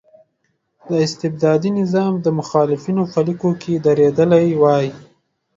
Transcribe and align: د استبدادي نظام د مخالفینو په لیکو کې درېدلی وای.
د 0.87 0.89
استبدادي 1.07 1.71
نظام 1.79 2.13
د 2.25 2.27
مخالفینو 2.39 3.03
په 3.13 3.19
لیکو 3.27 3.49
کې 3.61 3.73
درېدلی 3.87 4.47
وای. 4.61 4.87